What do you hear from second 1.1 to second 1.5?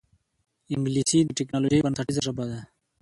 د